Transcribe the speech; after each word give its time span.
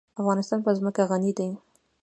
افغانستان 0.21 0.59
په 0.65 0.71
ځمکه 0.77 1.01
غني 1.09 1.31
دی. 1.37 1.49